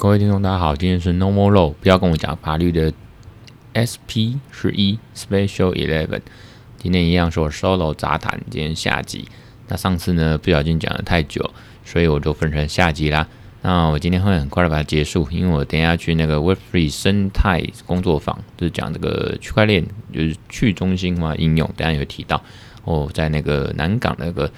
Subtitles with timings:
[0.00, 2.90] 各位听众，大家好，今天是 No More Law，不要跟我讲法律的
[3.76, 6.22] SP 十一 Special Eleven，
[6.78, 9.28] 今天一样是我 Solo 杂谈，今天下集。
[9.68, 11.50] 那上次呢不小心讲的太久，
[11.84, 13.28] 所以我就分成下集啦。
[13.60, 22.42] 那我今天会很快的把它结束，因为我等一下去那个 Web3 生态工作坊，就是讲这个区块链，就是去中心化应用，等下有提到
[22.84, 24.50] 哦，在那个南港那个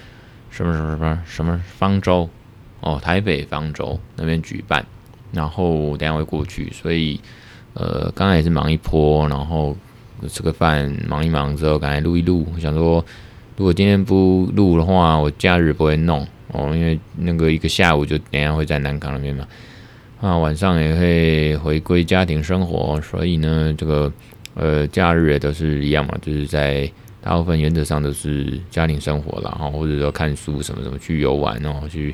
[0.49, 2.29] 什么什么什么什么方舟
[2.79, 4.85] 哦，台北方舟那边举办。
[5.33, 7.19] 然后等下会过去，所以
[7.73, 9.75] 呃，刚刚也是忙一波，然后
[10.29, 12.47] 吃个饭，忙一忙之后，赶紧录一录。
[12.55, 13.03] 我想说，
[13.57, 19.47] 如果今天不录的话，我假日不会弄哦，因为那个一个下午就等下会在南港那边嘛，
[20.21, 24.11] 啊，晚上也会回归家庭生活，所以呢，这个
[24.53, 26.89] 呃，假日也都是一样嘛，就是在
[27.21, 32.13] 大部分原则上都是家庭生活然后，或者说看书什么什么，去游玩哦，去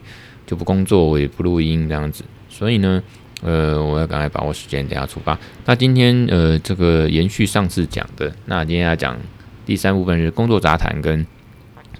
[0.50, 2.24] 就不工作，我也不录音这样子。
[2.50, 3.04] 所以呢，
[3.44, 5.38] 呃，我要赶快把握时间，等下出发。
[5.66, 9.16] 那今天，呃，这个延续上次讲的，那今天要讲
[9.64, 11.24] 第三部分是工作杂谈，跟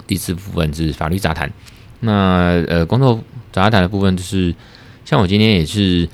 [0.08, 1.54] 第四部分是法律杂谈。
[2.00, 4.56] 那呃，工作杂谈的部分就是，
[5.06, 6.10] 像我今天也是，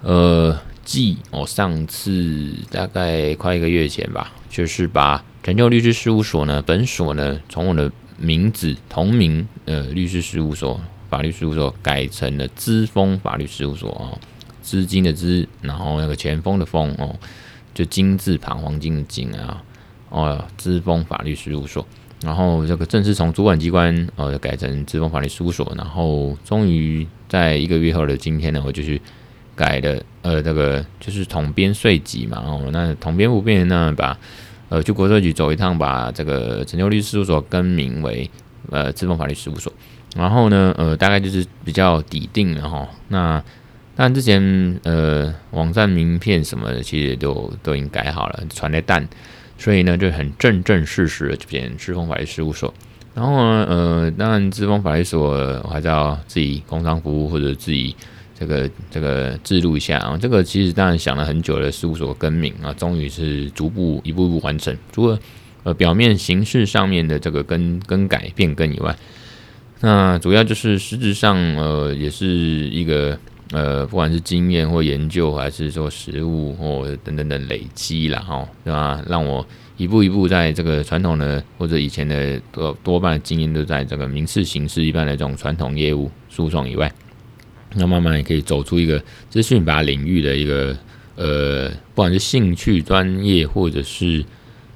[0.00, 10.80] 呃，继我上次大概快一个月前吧，就是把成就律师事务所呢，本所呢，从我的名字同名，呃，律师事务所。
[11.08, 14.18] 法律事务所改成了资丰法律事务所哦，
[14.62, 17.14] 资金的资，然后那个前锋的锋哦，
[17.74, 19.62] 就金字旁黄金的金啊，
[20.10, 21.86] 哦，资丰法律事务所，
[22.22, 29.00] 然后这个正式从主管机关呃改成资丰法律事务所，然后终于在一个月后的今天呢，我就去
[29.54, 34.18] 改了呃这个就是统编税籍嘛哦，那统编不变那，把
[34.68, 38.30] 呃去国税局走一趟，把这个成就律师事务所更名为
[38.70, 39.72] 呃资丰法律事务所。
[40.16, 42.88] 然后呢，呃，大概就是比较底定了哈。
[43.08, 43.42] 那
[43.94, 49.06] 但之前呃，网站名片什么的，其实都都已经改好了，传来蛋，
[49.58, 52.72] 所以呢，就很正正式式的就变资丰法律事务所。
[53.14, 55.30] 然后呢，呃，当然资丰法律所
[55.64, 57.94] 我还是要自己工商服务或者自己
[58.38, 60.16] 这个这个记录一下啊。
[60.16, 64.76] 这个其实当然想了很久的事务所更名啊，终于是逐步一步步完成。
[64.92, 65.18] 除了
[65.64, 68.96] 呃表面形式上面的这个更更改变更以外。
[69.80, 73.16] 那主要就是实质上，呃，也是一个
[73.52, 79.00] 呃，不管是经验或研究，还是说实务或等等的累积了哈，对吧？
[79.08, 79.46] 让我
[79.76, 86.92] 一步一步在这个传统的或者以前的多多半的经验都在这个民事、刑事一般的这种传统业务诉讼以外，
[87.74, 89.00] 那慢慢也可以走出一个
[89.30, 90.76] 资讯法领域的一个
[91.14, 94.24] 呃，不管是兴趣、专业或者是。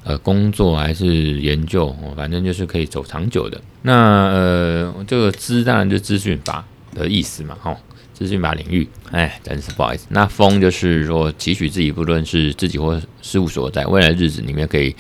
[0.05, 3.61] 呃，工作还是研究，反正就是可以走长久的。
[3.83, 3.93] 那
[4.33, 7.77] 呃，这个资当然就是资讯法的意思嘛，吼，
[8.13, 10.09] 资讯法领域，哎，真是不好意思。
[10.11, 14.93] 那风就是说，期许自己不论是自己或事务所，在未来日子里面，可以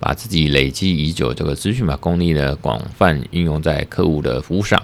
[0.00, 4.82] 把自己累积已久这个资讯法功力呢，广泛运用在客户的服务上。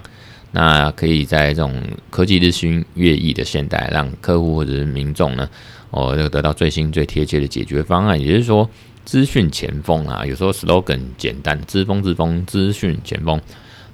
[0.51, 1.73] 那可以在这种
[2.11, 5.49] 科技日新月异的现代，让客户或者是民众呢，
[5.89, 8.69] 哦，这个得到最新最贴切的解决方案，也就是说。
[9.05, 13.39] 资讯前锋啊，有时候 slogan 简单，资丰资丰，资讯前锋。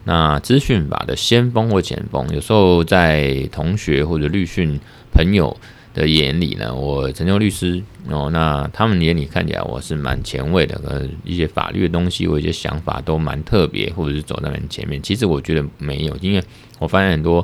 [0.06, 4.80] 那资讯法的先锋或前锋，有时候在同学或者律训
[5.12, 5.56] 朋友
[5.94, 15.02] 的眼里呢，我成就律师哦，那他们眼里看起来我是蛮前卫的，呃，一些法律的东西或一些想法都蛮特别，或者是走在蛮前面。
[15.02, 16.44] 其实我觉得没有，因为
[16.80, 17.41] 我发现很多，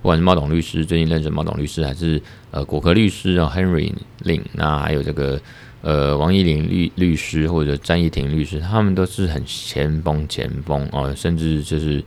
[0.00, 5.40] 不管是猫董律师，最近认识猫董律师，还是呃果壳律师啊，Henry Lin，那还有这个。
[5.82, 12.02] 呃，王一林律律师或者詹一婷律师，他们都是很前锋前锋哦，甚至就是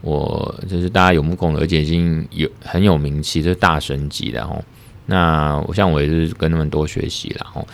[0.00, 4.62] 我就是大家有目共睹，而且已经有很有名气，就是大神级的哦。
[5.06, 7.66] 那我像我也是跟他们多学习了哦，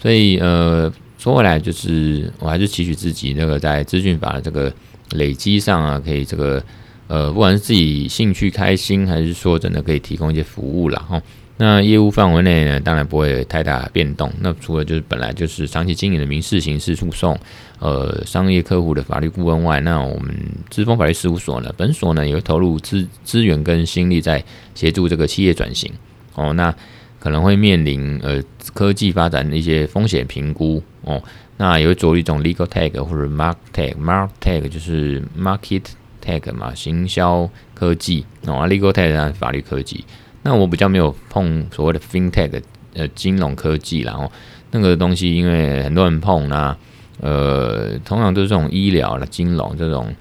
[0.00, 4.72] 所以呃，说回来就是我还是期许自己那个在资讯法的这个
[5.12, 6.62] 累积上啊，可以这个
[7.08, 11.20] 呃，不管是自己兴趣开心，还是说真的可以提供一些服务了哈。
[11.58, 14.32] 那业务范围内呢，当然不会有太大变动。
[14.40, 17.38] 那除了就是本来就是长期经营的民事、刑事诉讼，
[17.78, 20.34] 呃，商业客户的法律顾问外，那我们
[20.70, 24.42] 资丰法律事务所呢，本所呢也会投入资资源跟心力在
[24.74, 25.92] 协助这个企业转型。
[26.34, 26.74] 哦，那
[27.20, 28.42] 可能会面临呃
[28.74, 30.82] 科技发展的一些风险评估。
[31.02, 31.22] 哦，
[31.58, 35.82] 那也会着力一种 legal tech 或者 mark tech，mark tech 就是 market
[36.24, 38.24] tech 嘛，行销科技。
[38.46, 40.04] 哦，legal tech 呢，法律科技。
[40.42, 42.62] 那我比较没有碰所谓的 FinTech，
[42.94, 44.30] 呃，金融科技，然后
[44.70, 46.76] 那个东西，因为很多人碰，那
[47.20, 50.14] 呃，通常都是这种医疗啦、金融这种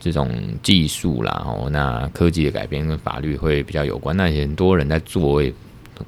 [0.00, 0.30] 这种
[0.62, 4.16] 技术啦，然后那科技的改变跟法律会比较有关。
[4.16, 5.52] 那很多人在做，我也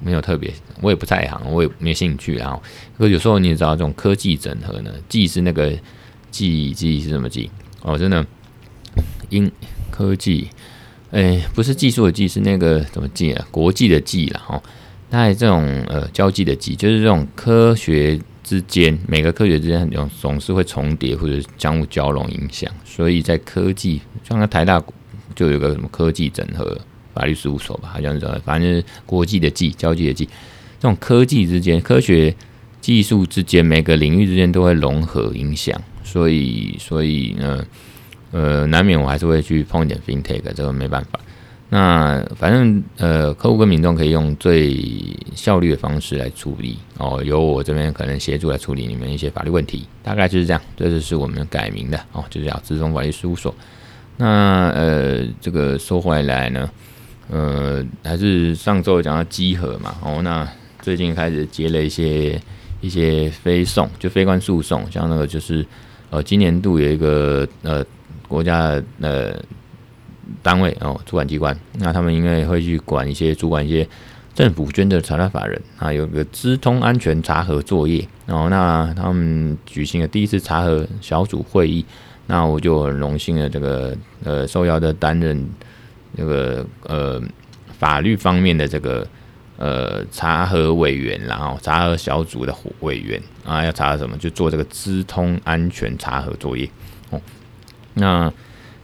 [0.01, 0.51] 没有特别，
[0.81, 2.35] 我也不在行，我也没兴趣。
[2.35, 2.61] 然后，
[2.97, 5.71] 可有时候你也知道，这种科技整合呢，技是那个
[6.29, 7.49] 技，技是什么技？
[7.83, 8.25] 哦，真的，
[9.29, 9.49] 因
[9.89, 10.49] 科技，
[11.11, 13.47] 哎，不是技术的技，是那个怎么技啊？
[13.51, 14.61] 国际的际了哦。
[15.09, 24.81] 那这种呃交际的际，就是这种科学之间，每个科学之间总总是会重叠或者相互交融影响，所以在科技，像那台大
[25.35, 26.77] 就有个什么科技整合。
[27.13, 30.23] 法律事务所吧，好像是，反正就是国际的际，交际的际，
[30.79, 32.33] 这种科技之间、科学
[32.79, 37.65] 技术之间，每个领域之间都会融合影响，所以，所以呢，
[38.31, 41.19] 呃难免我还是会去碰一点 FinTech，这个没办法。
[41.69, 44.77] 那反正呃，客户跟民众可以用最
[45.33, 50.61] 效率的方式来处理哦，由我这边可能协助来处理你们一些法律问题，大概就是这样。
[50.75, 53.55] 这就是我们改名的哦，就是叫资中法律事务所。
[54.17, 56.69] 那呃，这个说回来呢。
[57.29, 60.45] 呃，还是上周讲到稽核嘛，哦，那
[60.81, 62.37] 最近开始接了一些
[62.81, 65.65] 一些非讼，就非关诉讼，像那个就是
[66.09, 67.81] 呃，今年度有一个呃
[68.31, 69.43] 国家的呃
[70.41, 73.87] 单位哦，主管机关，那他们应该会去管一些主管一些
[74.33, 81.85] 政府捐的财团法人啊，有个资通安全查核作业，然后那他们举行了第一次查核小组会议，
[82.27, 85.47] 那我就很荣幸的这个呃受邀的担任。
[86.13, 87.21] 这个呃
[87.79, 89.07] 法律方面的这个
[89.55, 94.17] 呃查核委员，然后查核小组的委员啊，要查什么？
[94.17, 96.69] 就做这个资通安全查核作业
[97.11, 97.21] 哦。
[97.95, 98.31] 那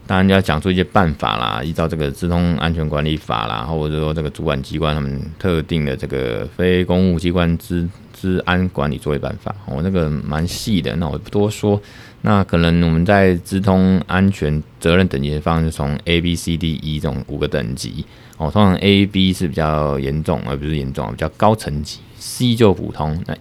[0.05, 11.81] 当然要讲出一些办法啦，依照这个资通安全管理法啦，或者说这个主管机关他们特定的这个非公务机关资资安管理作业办法哦，那个蛮细的，那我不多说。
[12.21, 18.03] 那可能我们在资通安全责任等级的方式，从 A、B、C、D、E 这种五个等级
[18.37, 23.37] 哦，通常 A、B 是比较严重，而不是严重，比较高层级；C 就普通，那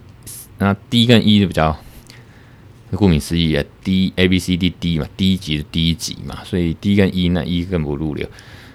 [0.59, 1.77] 那 D 跟 E 就比较，
[2.93, 8.27] 顾名思义啊，D、A、B、C、D、D 嘛，D 级是低级嘛，所以 D 跟 E 那 E 更不入流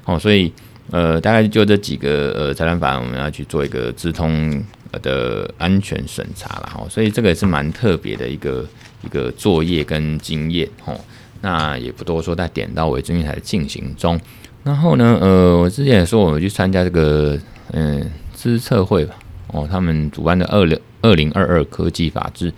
[0.05, 0.51] 哦，所以
[0.89, 4.63] 呃，大概就这几个呃财团法，我们要去做一个资通
[5.01, 8.67] 的安全审查了哈，所以这个也是蛮特别的一个。
[9.03, 10.95] 一个作业跟经验哦，
[11.41, 14.21] 那也不多说，在点到为止，因为还在进行中。
[14.63, 17.35] 然后呢，呃，我之前也说，我们去参加这个
[17.71, 19.15] 嗯资策会吧，
[19.47, 22.53] 哦，他们主办的二零二零二二科技法治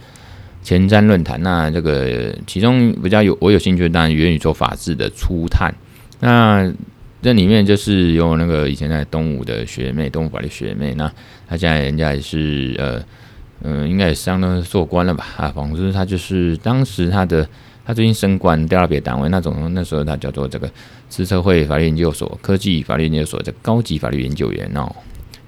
[0.64, 1.40] 前瞻论坛。
[1.44, 5.74] 那这个其中比较有我有兴趣，当然元宇宙法治的初探。
[6.20, 6.72] 那
[7.22, 11.12] 这里面就是有那个以前在东吴的学妹，东吴法律学妹，那
[11.48, 13.04] 她现在人家也是呃。
[13.66, 15.26] 嗯，应该也相当于做官了吧？
[15.38, 17.48] 啊，总之她就是当时她的
[17.86, 20.70] 她最近升官调到别的单位，那种那时候她叫做这个
[21.08, 24.94] 资策会法律研究所科技法律研究所的高级法律研究员哦。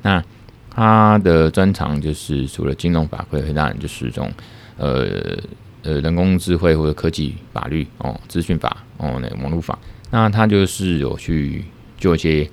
[0.01, 0.23] 那
[0.69, 4.31] 他的专长就是除了金融法规，当然就是这种
[4.77, 5.37] 呃
[5.83, 9.77] 呃人工智慧或者科技法律哦，资讯法哦，那网络法。
[10.11, 11.63] 那他就是有去
[11.97, 12.49] 做一些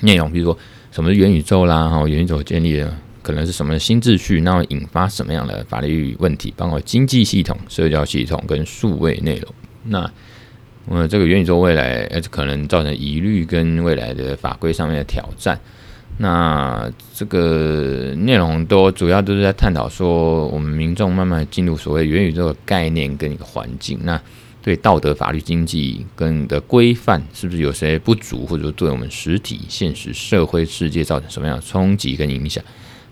[0.00, 0.58] 内容，比如说
[0.90, 2.96] 什么是元宇宙啦，哈，元宇宙建立了。
[3.20, 6.54] 可能是什么新秩序，那会引发什么样的法律问题？
[6.56, 9.54] 包括经济系统、社交系统跟数位内容。
[9.84, 10.10] 那
[10.88, 15.60] 呃，这个元宇宙未来呃可能造成疑虑跟未来的法规上面的挑战。
[16.20, 24.20] 那这个内容都主要都是在探讨说，我们民众慢慢进入所谓元宇宙的概念跟一个环境，那
[24.60, 32.62] 对道德、法律、经济跟的规范是不是有些不足，或者说对我们实体现实社会世界造成什么样的冲击跟影响？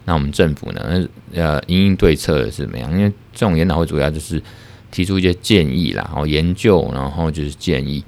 [0.04, 1.08] 那我们政府呢？
[1.32, 2.90] 呃，因应对策是怎么样？
[2.90, 4.42] 因为这种研讨会主要就是
[4.90, 8.04] 提出一些建议啦，然后研究，然后就是建议。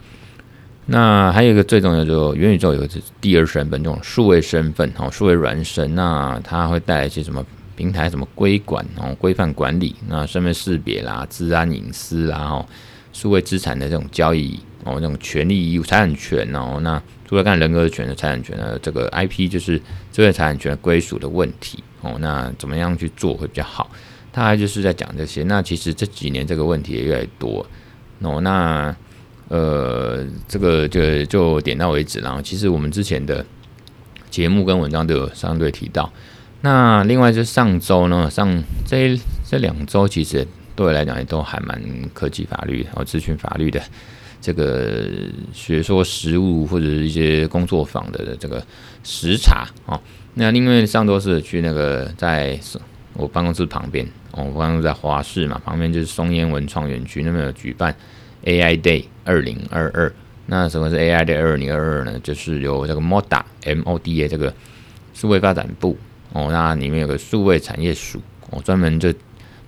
[0.91, 2.89] 那还有一个最重要的就元宇宙有个
[3.21, 7.45] 第二身份，这种数位身份，哦，数位孪生，那它会带来一些什么
[7.77, 12.67] 平台、什么规管哦、规范管理，那身份识别啦、资安隐私啦，哦，
[13.13, 19.81] 数位资产的这种交易哦，这种权利义务、财产权哦，那除了看人格权的财产权呢，这个 IP 就是
[20.11, 21.85] 这个财产权归属的问题。
[22.01, 23.91] 哦，那怎么样去做会比较好？
[24.33, 25.43] 他就是在讲这些。
[25.43, 27.67] 那其实这几年这个问题也越来越多。
[28.21, 28.95] 哦，那
[29.49, 32.21] 呃，这个就就点到为止。
[32.21, 33.45] 然后，其实我们之前的
[34.31, 36.11] 节目跟文章都有相对提到。
[36.61, 41.81] 那另外就是上周呢，上这这两周其实对我来讲也都还蛮
[42.13, 43.81] 科技法律，然后咨询法律的
[44.41, 45.05] 这个
[45.53, 48.63] 学说实务或者是一些工作坊的这个
[49.05, 50.01] 实查啊。
[50.35, 52.59] 那另外上周是去那个在
[53.15, 57.95] 我办公室旁边，我办公室在华视嘛，旁边就是松烟文创园区，那边有举办
[58.49, 60.11] AI Day 二零二二。
[60.47, 62.19] 那什么是 AI Day 二零二二呢？
[62.23, 64.53] 就是由这个 MODA M O D A 这个
[65.13, 65.97] 数位发展部
[66.33, 69.13] 哦，那里面有个数位产业署哦，专门就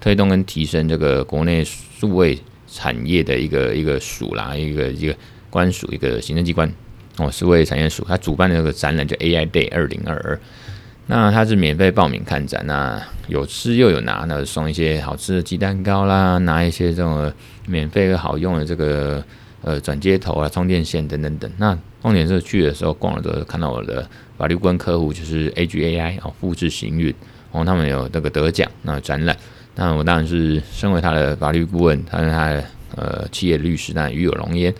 [0.01, 5.15] 推动跟提升这个国内数位产业的一个一个署啦，一个一个
[5.51, 6.73] 官署，一个行政机关
[7.19, 10.41] 哦，数位产业署，它主办的那个展览叫 AI Day 二零二二。
[11.07, 17.31] 那它是免费报名看展，那有吃又有拿，那送一些好吃的鸡蛋糕啦，拿一些这种
[17.71, 19.25] 免费的好用的这个
[19.63, 21.51] 呃转接头啊、充电线等等等。
[21.57, 27.15] 那重点是去的时候逛了之后，看到我的法律顾问客户就是 AGAI 哦，复制行运
[27.53, 29.37] 哦，他们有这个得奖那展览。
[29.77, 32.65] 那我当然是身为他的法律顾问，他是他的
[32.97, 34.75] 呃企业律师，那与有荣焉。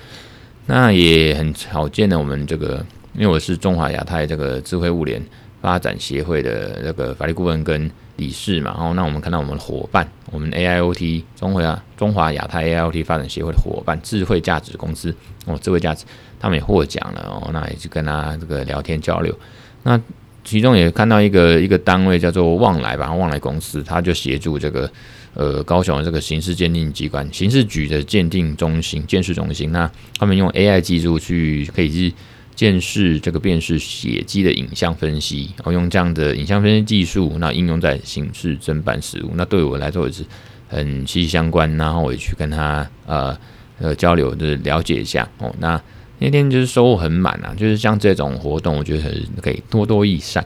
[0.67, 5.23] 那也很少见的，我们这个因为我是中华亚太这个智慧物联。
[5.63, 15.13] 发展协会的那个法律顾问跟理事嘛，然后那我们看到我们的伙伴，我们 AIoT 中华中华亚太 AIoT 发展协会的伙伴智慧价值公司
[15.47, 16.05] 哦，智慧价值
[16.39, 19.37] 他们也获奖了哦，那也就跟他这个聊天交流，
[19.83, 19.99] 那
[20.45, 24.91] 其中也看到一个一个单位叫做旺来吧，旺来公司，他就协助这个
[25.35, 32.15] 呃高雄这个刑事鉴定机关刑事局的鉴定中心鉴识中心，那他们用 AI 技术去可以去。
[32.61, 40.23] 鉴识这个辨识血迹的影像分析，然后用这样的影像分析技术，那应用在刑事侦办实务，那对我来说也是
[40.69, 41.75] 很息息相关。
[41.79, 43.35] 然后我也去跟他呃
[43.79, 45.51] 呃交流，就是了解一下哦。
[45.59, 45.81] 那
[46.19, 50.45] 那天就是收获很满啊，就是像这种活动，我觉得很可以多多益善。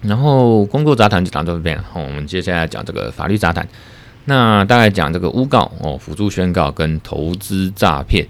[0.00, 3.68] 然后工作杂谈就讲到这边，我们接下来讲这个法律杂谈。
[4.24, 8.26] 那大概讲这个诬告哦，辅助宣告跟投资诈骗。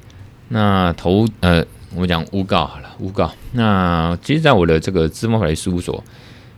[0.48, 1.64] 那投呃。
[1.94, 3.30] 我们讲诬告好了，诬告。
[3.52, 6.02] 那其实，在我的这个资丰法律事务所，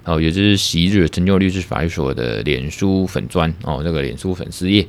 [0.04, 4.86] 哦，也就是昔日成就律师法律所的脸书粉专哦，这个脸书粉丝页，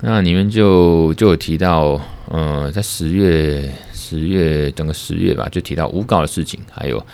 [0.00, 7.04] 那里面就就有提到，呃，在十月十月整个十月吧，就提到诬告的事情，还有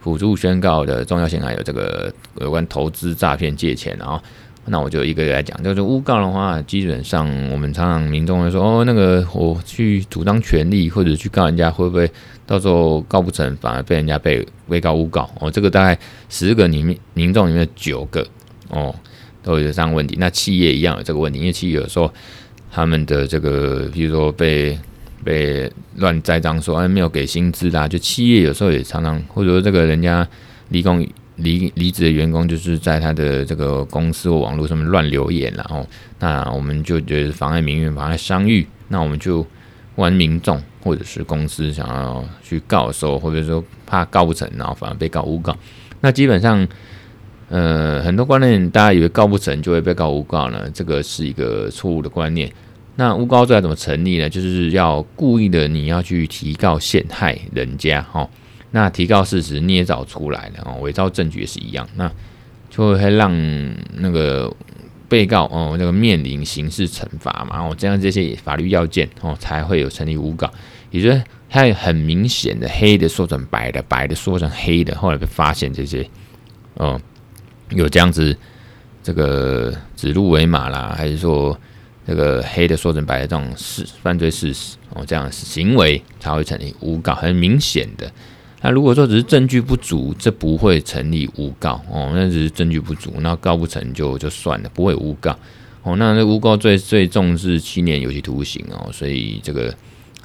[0.00, 4.20] 辅助宣告的重要性，还有这个有关投资诈骗借钱，然后。
[4.66, 12.08] 那我就一个一个来讲，就是诬告的话，基本上我们常常民众会说，哦，那个我去主张权利或者去告人家，会不会
[12.46, 15.28] 到时候告不成，反而被人家被被告诬告？
[15.40, 15.98] 哦，这个大概
[16.28, 18.24] 十个里面民众里面九个
[18.68, 18.94] 哦
[19.42, 20.16] 都有这样问题。
[20.20, 22.12] 那企业一样有这个问题，因为企业有时候
[22.70, 24.78] 他们的这个，比如说被
[25.24, 30.28] 被乱栽赃说，哎，没有给薪资啦，就企业有时候也常常，或者说这个人家
[30.68, 31.04] 离工。
[31.42, 35.86] 离离职的员工就是在他的这个公司或网络上面乱留言，然后
[36.18, 39.46] 那我们就觉得妨碍名誉、妨碍商誉，那我们就
[39.96, 45.56] 问民众或者是公司想要去告的时候，或者说怕告不成，然后反而被告诬告。
[46.00, 46.66] 那基本上，
[47.48, 52.50] 呃，很多观念大家以为告不成就会被告诬告呢，这个是一个错误的观念。
[52.96, 54.28] 那诬告罪怎么成立呢？
[54.28, 58.28] 就是要故意的你要去提告陷害人家，哈。
[58.72, 62.10] 那提告事实捏造出来的哦，伪造证据也是一样，那
[62.70, 63.32] 就会让
[63.96, 64.54] 那个
[65.08, 70.48] 被告哦，那个面临刑事惩罚嘛，哦，这样这些法律要件哦，才会有成立诬告。
[70.92, 76.08] 也就是它有很明显的黑的说成白的，白的说成黑的，后来被发现这些
[76.74, 77.00] 哦，
[77.70, 78.36] 有这样子
[79.02, 81.58] 这个指鹿为马啦，还是说
[82.06, 88.08] 这个黑的说成白的这种事犯罪事实哦，这样行为才会成立诬告，很明显的。
[88.62, 92.12] 那如果说只是证据不足，这不会成立诬告哦。
[92.14, 95.34] 那只是证据不足，那告不成就就算了，不会诬告
[95.82, 95.96] 哦。
[95.96, 98.90] 那这诬告最最重是七年有期徒刑哦。
[98.92, 99.74] 所以这个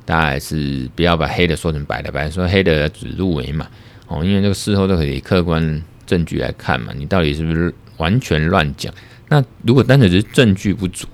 [0.04, 3.66] 大家还是不要把黑的说成白的，白的说黑的指鹿为马
[4.08, 4.24] 哦。
[4.24, 8.94] 因为这个事后都可以客观证据来看嘛，你到底是不是完全乱讲？
[9.30, 11.08] 那如果单纯只是证据不足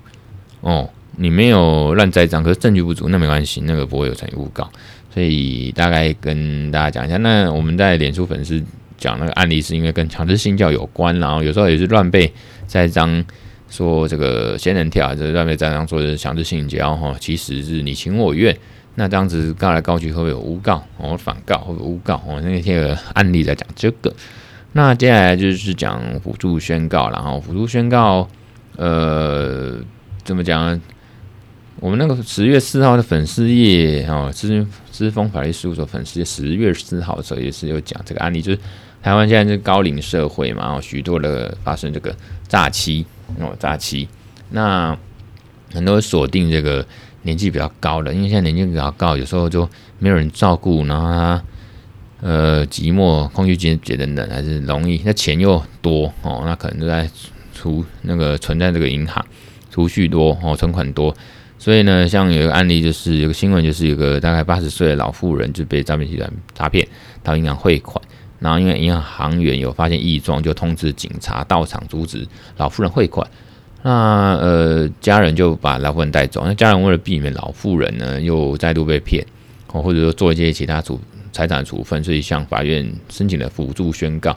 [0.62, 4.68] 哦，你没有乱栽赃，可是证据不足，那没关系，那个不会有成立诬告。
[5.14, 8.64] 所以大概跟大家讲一下，那我们在脸书粉丝
[8.98, 12.32] 讲那个案例，是因为跟强制性教有关，然后有时候也是乱被
[12.66, 13.22] 栽赃，
[13.70, 18.58] 说这个仙人跳，就是乱被栽赃说是强制性交哈，其实是你情我愿，
[18.96, 20.82] 那这样子告来告去会不会有诬告？
[20.98, 22.16] 哦，反告会不会诬告？
[22.26, 24.14] 哦，那天有案例在讲这个，
[24.72, 28.30] 那接下来就是讲辅助宣告，然后辅助宣告，
[28.78, 29.78] 呃，
[30.24, 30.80] 怎么讲？
[31.82, 38.60] 我们那个十月四号的粉丝页哦，资资丰法律事务所粉丝页十月四号的时候也是有讲这个案例，就是
[39.02, 42.16] 台湾现在是高龄社会嘛，哦，许多的发生这个
[42.48, 43.04] 诈欺
[43.40, 44.08] 哦，诈欺，
[44.52, 44.96] 那
[45.74, 46.86] 很多锁定这个
[47.24, 51.44] 年纪比较高的，因为现在年纪比较高，有时候就没有人照顾，然后他
[52.22, 57.10] 呃寂寞、空虚、结结等等，还是容易，那钱又多哦，那可能就在
[57.56, 59.26] 储那个存在这个银行，
[59.72, 61.12] 储蓄多哦，存款多。
[61.62, 66.88] 所以呢，像有一个案例，就是有个新闻，就是有个大概八十岁的老妇人就被诈骗集团诈骗
[67.22, 68.04] 到银行汇款，
[68.40, 72.28] 然后因为银行行员有发现异状，就通知警察到场阻止
[72.58, 73.30] 老妇人汇款。
[73.84, 76.42] 那呃，家人就把老妇人带走。
[76.48, 79.24] 那家人为了避免老妇人呢又再度被骗，
[79.68, 81.00] 或者说做一些其他处
[81.32, 84.36] 财产处分，所以向法院申请了辅助宣告。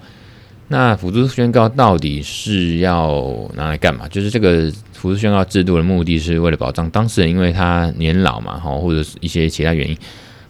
[0.66, 4.08] 那辅助宣告到底是要拿来干嘛？
[4.08, 9.96] 就是这个辅助宣告制度的目的是为了保障当事人，因为他年老嘛，哈，或者是一些其他原因，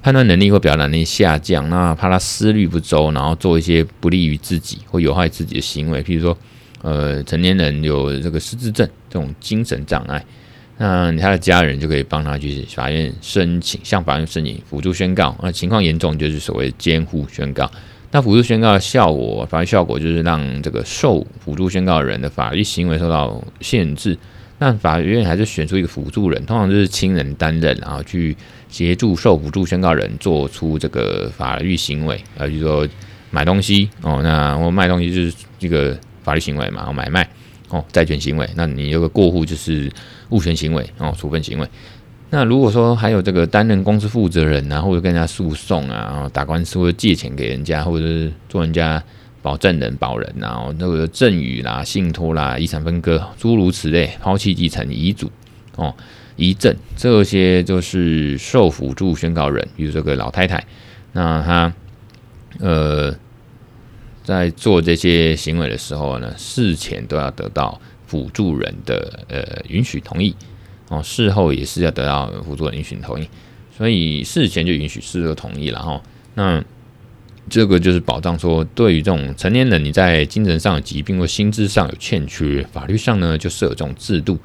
[0.03, 6.39] 判断能力或表达能力下降，那怕他思虑不周，然后做一些不利于自己或有害自己的行为，譬如说，
[6.83, 10.25] 呃，成年人有这个失智症这种精神障碍，
[10.79, 15.37] 那他的家人就可以帮他去法院申请，向法院申请辅助宣告。
[15.43, 17.69] 那情况严重就是所谓监护宣告。
[18.15, 24.17] 那辅助宣告的效果，法律效果就是让这个受辅助宣告人的法律行为受到限制。
[24.59, 28.37] 那法院还是选出一个辅助人，通常就是亲人担任，然后去
[28.69, 32.89] 协助受辅助宣告人做出这个法律行为，啊，比如说
[33.33, 37.29] 买东西哦，那我卖东西就是这个法律行为嘛，买卖
[37.71, 39.91] 哦，债权行为，那你有个过户就是
[40.29, 41.67] 物权行为哦，处分行为。
[42.35, 49.01] 那如果说还有这个担任公司负责人啊，或者跟人家诉讼啊，打官司或者借钱给人家，或者是做人家
[49.41, 55.31] 保证人、保人，然后那个赠与啦、信托啦、遗产分割诸如此类，抛弃继承、遗嘱
[55.77, 55.95] 哦、
[56.35, 60.67] 遗赠这些，就是受辅助宣告人，比如这个老太太，
[61.13, 61.73] 那她
[62.59, 63.15] 呃
[64.25, 70.35] 在做这些行为的时候呢，事前都要得到辅助人的呃允许同意。
[70.95, 73.29] 哦，事后也是要得到辅助人允许同意，
[73.77, 76.01] 所以事前就允许，事后同意了哈。
[76.35, 76.63] 那
[77.51, 84.39] 这个就是保障说，对于这种成年人，你在精神上有疾病或心智上有欠缺，法律上呢就设有这种制度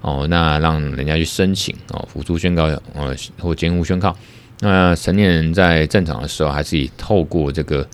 [0.00, 4.16] 哦，那让人家去申请哦，辅助宣告呃或监护宣告。
[4.60, 7.86] 那成年人在正常的时候，还是以透过这个，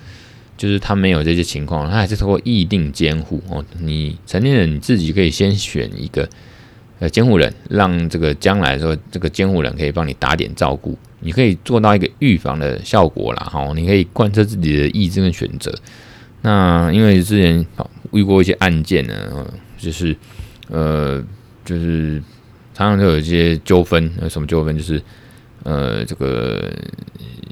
[0.57, 3.65] 就是他没有这些情况，他还是透过意定监护哦。
[3.79, 6.29] 你成年人你自己可以先选一个。
[7.01, 15.75] 呃，监护人让这个将来说，这个监护人可以帮你打点照顾，你可以做到一个预防的效果啦，哈，你可以贯彻自己的意志跟选择。
[16.43, 17.67] 那因为之前
[18.13, 19.15] 遇过一些案件呢，
[19.79, 20.15] 就是
[20.69, 21.25] 呃，
[21.65, 22.23] 就是
[22.75, 24.77] 常常都有一些纠纷，有什么纠纷？
[24.77, 25.03] 就是
[25.63, 26.71] 呃，这个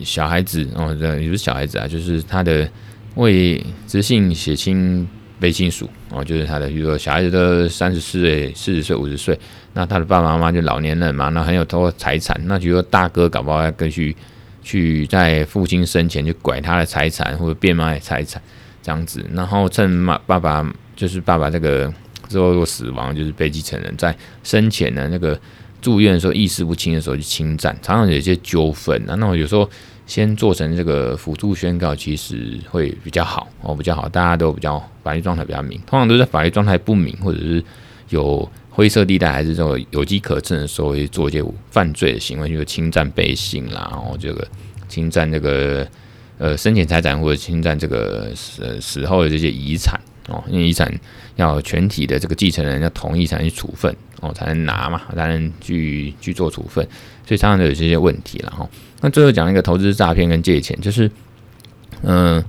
[0.02, 2.68] 小孩子哦，这也不是小孩子啊，就是他的
[3.14, 5.08] 为执行血清。
[5.40, 9.38] 被亲属哦，就是他的，比如说小孩子都三十四岁、四十岁、五十岁，
[9.72, 14.16] 那他的爸爸妈妈就老年人嘛，那很有多财产，那比如说大哥搞不好要跟去
[14.62, 18.42] 去在父亲生前就拐他的财产或者变卖财产
[18.82, 21.92] 这样子，然后趁妈爸爸就是爸爸这个
[22.28, 25.38] 之后死亡，就是被继承人在生前的那个
[25.80, 29.68] 住院的时候意识不清的时候去侵占，常常有一些纠纷啊，那我有时候。
[30.08, 35.78] 先做成这个辅助宣告，其实会比较好哦，比较好，大家都比较法律状态比较明。
[35.86, 37.62] 通常都是法律状态不明，或者是
[38.08, 44.48] 有灰色地带，还是这种有机可乘的时候，会做一些犯罪的行为，就是侵占背信啦，然后这个
[44.88, 45.86] 侵占这个
[46.38, 50.90] 呃生前财产，或者侵占这个死死后的这些遗产哦，因为遗产
[51.36, 56.86] 要全体的这个继承人要同意才能去处分哦，才能拿嘛，才能去去做处分，
[57.28, 58.66] 所以常常都有这些问题了哈。
[59.02, 61.10] 那最后讲一个投资诈骗跟借钱，就是，
[62.02, 62.42] 嗯、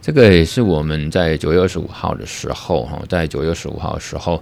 [0.00, 4.40] 这个也是我们在九月二十五号的时候，哈，在九月二十五号的时候，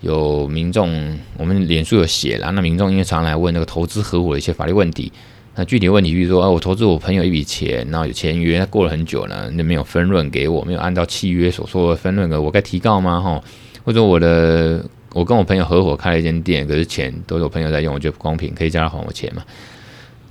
[0.00, 5.12] 有民众，我们脸书有写了，那民众因为常来问那个投资合伙的一些法律问题，
[5.54, 13.20] 那具体问题比如说，啊，我投资我朋友一笔钱，然后有签约，他过了很久了，那没有分润给我，没有按照契约所说的分润给我，该提告吗？
[13.20, 13.42] 哈，
[13.84, 19.42] 或者我的，我跟我朋友合伙开了一间店，可是钱都是我朋友在用，我觉得不公平，可以叫他还我钱嘛？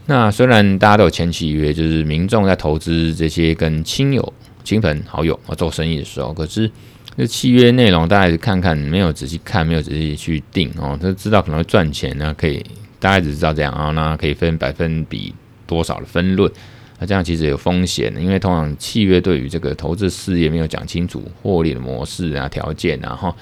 [0.07, 6.69] 那虽然大家都有签契约，就是民众在投资这些跟亲友、亲朋好友啊做生意的时候，可是
[7.15, 12.65] 这契约内容大家看看，没有仔细看，没有仔细去定哦，他知道可能会赚钱呢，可以
[12.99, 15.33] 大概只知道这样啊，那可以分百分比
[15.67, 16.51] 多少的分润，
[16.99, 23.35] 那这样其实有风险的，因为通常契约对于这个投资事业没有讲清楚获利的模式啊、条件啊，哈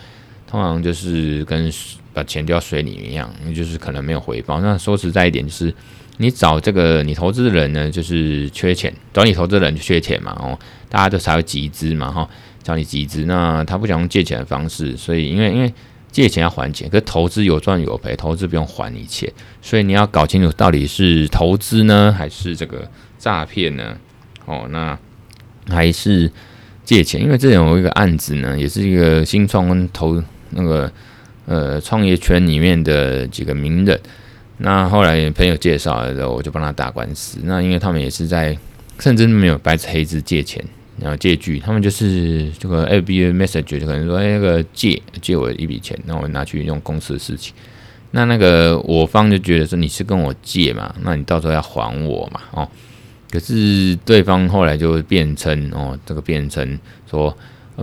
[0.49, 1.71] 通常就是跟
[2.13, 4.59] 把钱丢到水里一样，就是可能没有回报。
[4.59, 5.73] 那说实在一点，就是。
[6.21, 10.59] 你找这个你投资的人呢，就是缺钱；找你投资人就缺钱嘛，哦，
[10.89, 12.29] 大家都才会集资嘛，哈，
[12.61, 15.73] 找你集资，那他不想用借钱的方式，所以因为因为
[16.11, 19.31] 借钱要还钱，可是投资有赚有赔，投资不用还你钱，
[19.61, 22.85] 所以你要搞清楚到底是投资呢，还是这个
[23.17, 23.95] 诈骗呢？
[24.43, 24.99] 哦，那
[25.69, 26.29] 还是
[26.83, 30.91] 借钱，因为这种有一个案子呢，也是一个新创投那个
[31.45, 33.99] 呃创业圈里面的几个名人。
[34.57, 37.39] 那后来朋友介绍了之后，我就帮他打官司。
[37.43, 38.57] 那因为他们也是在，
[38.99, 40.63] 甚至没有白纸黑字借钱，
[40.99, 47.53] 然后借据，他们就是这个 FBA message 就可能说，哎，那个借借我一笔钱，那我拿去用公司的事情。
[48.11, 52.67] 那那个我方就觉得说你是跟我借嘛，那你到时候要还我嘛，哦。
[53.31, 56.77] 可是对方后来就辩称，哦，这个辩称
[57.09, 57.33] 说，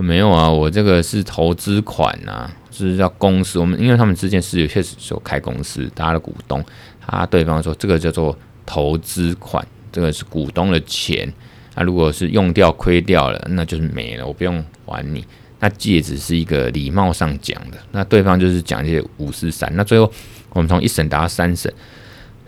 [0.01, 3.59] 没有啊，我这个是投资款啊，是叫公司。
[3.59, 6.63] 我们因为他们之间是有确实有开公司，大家的股东。
[6.99, 11.31] 他对方说这个叫做投资款，这个是股东的钱。
[11.75, 15.25] 那如果是用掉亏掉了，那就是没了，我不用还你。
[15.59, 19.71] 那借只是一个礼貌上讲的，那对方就是讲这些五四三。
[19.75, 20.11] 那最后
[20.51, 21.73] 我们从一审打到三审。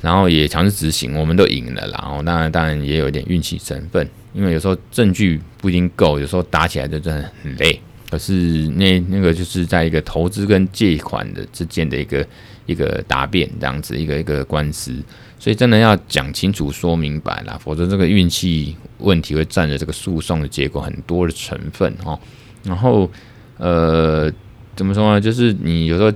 [0.02, 7.80] 然后也强制执行，我们都赢了，然后当然当然也有一点运气成分，因为有时候证据不一定够，有时候打起来就真的很累。
[8.10, 8.34] 可是
[8.70, 12.26] 那那个就是在一个投资跟借款的之间的一个
[12.66, 14.94] 一个答辩这样子，一个一个官司，
[15.38, 22.20] 所以真的要讲清楚说明白啦，否则这个运气问题会占着这个诉讼的结果很多的成分哦。
[22.64, 23.10] 然后
[23.58, 24.32] 呃
[24.76, 25.22] 怎么说呢？
[25.22, 26.12] 就是你有时候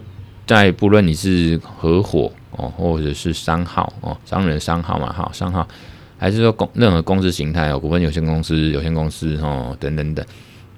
[0.48, 2.32] 在不论你是合伙。
[2.56, 5.68] 哦，或者是商号哦，商人商号嘛，哈，商号，
[6.18, 10.26] 还是说公任何公司形态哦，股份有限公司、有限公司哦，等等等。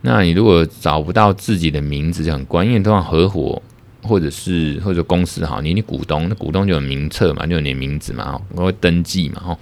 [0.01, 3.61] 那你如果找不到自己的名字就很关键，因为通常合伙
[4.03, 9.57] 或者是或者公司哈，你你股东，那股东就有名册嘛，就有你的名字嘛，我会登记嘛，哈。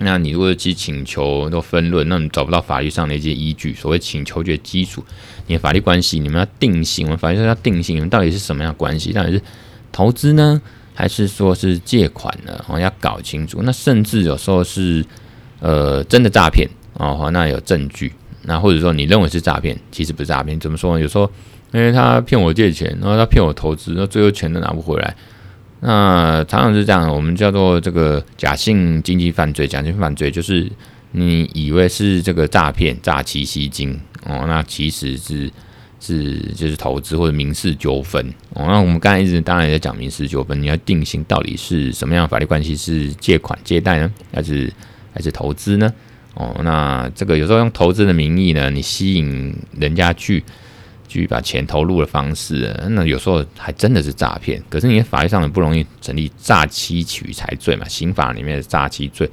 [0.00, 5.02] 那你如果去请求都分论，那你找不到法律上的一些依据，所谓请求权基础，
[5.48, 9.12] 你的法律关系，你们要定性，我们法律上要定性，你们到底是什么样关系？
[9.12, 9.42] 到底是
[9.90, 10.62] 投资呢？
[10.98, 12.52] 还是说是借款呢？
[12.66, 13.60] 哦，要搞清楚。
[13.62, 15.04] 那甚至有时候是
[15.60, 18.12] 呃真的诈骗哦，那有证据。
[18.42, 20.58] 那或者说你认为是诈骗，其实不是诈骗。
[20.58, 21.00] 怎么说呢？
[21.00, 21.30] 有时候
[21.72, 25.14] 因为他骗我借钱，然后他骗我投资，那最后钱都拿不回来。
[25.78, 29.68] 那常常是这样，我们叫做这个假性经济犯罪。
[29.68, 30.68] 假性犯罪就是
[31.12, 33.92] 你以为是这个诈骗、诈欺、吸金
[34.26, 35.48] 哦，那其实是。
[36.00, 44.72] 是就是投资或者民事纠纷哦，那我们刚才一直当然也在讲民事纠纷，你要定性到底是什么样的法律关系，是借款借贷呢，还是
[45.12, 45.92] 还是投资呢？
[46.34, 50.44] 哦，那这个有时候用投资的名义呢，你吸引人家去
[51.08, 54.62] 去把钱投入的方式，那有时候还真的是诈骗。
[54.70, 59.28] 可是你在法律上很不容易成立诈欺取财罪嘛，刑法里面的诈欺罪，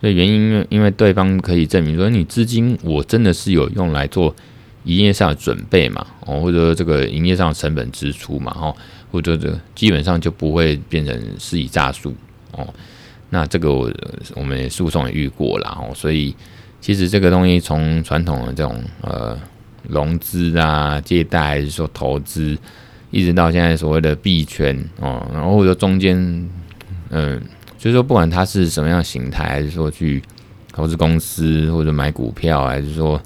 [0.00, 4.34] 所以原因因为对方可以证明说你资金我真的是有用来做。
[4.86, 8.74] 营业上的准备嘛，哦，或者说这个营业上的成本支出嘛，哦，
[9.10, 12.14] 或者这基本上就不会变成是以诈术
[12.52, 12.66] 哦。
[13.30, 13.92] 那这个我
[14.36, 16.32] 我们也诉讼也遇过了哦，所以
[16.80, 19.36] 其实这个东西从传统的这种呃
[19.88, 22.56] 融资啊、借贷还是说投资，
[23.10, 26.16] 一直到现在所谓的币圈哦，然后或者中间
[27.10, 27.42] 嗯，
[27.76, 30.22] 就是说不管它是什么样形态，还是说去
[30.72, 33.20] 投资公司或者买股票，还是说。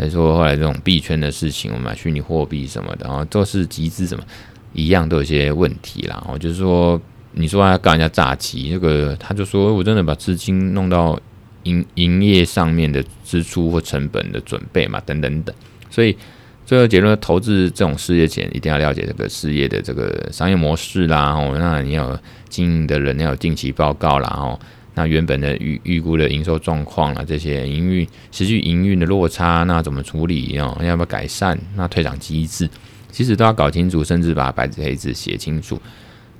[0.00, 4.24] 还是说后来这种币圈的事情，我买虚拟货币什么的，然后都是集资什么
[4.72, 6.26] 一样都有些问题啦。
[6.26, 6.98] 我就是说，
[7.32, 11.20] 你说他告人家诈欺，这个他就说我真的把资金弄到
[11.64, 15.54] 营营业上面的支出或成本的准备嘛，等等等。
[15.90, 16.16] 所以
[16.64, 21.34] 最后结论，投资这种事业前一定要了解这个事业的这个商业模式啦。
[21.34, 24.28] 哦，那你要经营的人要有定期报告啦。
[24.34, 24.58] 哦。
[24.94, 30.76] 那原本的预预估的营收状况啊，这些营运实际营运的落差，那怎么处理哦？
[30.82, 31.58] 要不要改善？
[31.76, 32.68] 那退场机制，
[33.10, 35.80] 其实都要搞清楚，甚至把白纸黑字写清楚。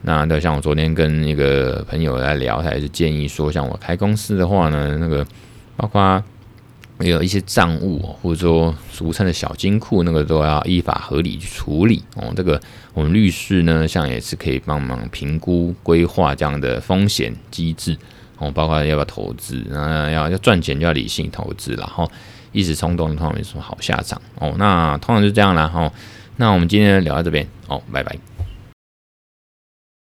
[0.02, 5.24] 那那像我昨天跟一个朋友来聊，他也是建议说，像我开公司的话呢，那个
[5.76, 6.22] 包括
[6.98, 12.32] 有一些账务，或者说俗称的小金库，那个都要依法合理去处理哦。
[12.34, 12.60] 这个
[12.94, 17.96] 我们律师呢，像也是可以帮忙评估规划这样的风险机制。
[18.40, 22.10] 哦，包括要不要投资，啊要要赚钱就要理性投资，然后
[22.50, 24.20] 一时冲动通常没什么好下场。
[24.40, 25.70] 哦，那通常就这样啦。
[25.72, 25.92] 哦，
[26.36, 28.16] 那我们今天聊到这边，哦，拜拜。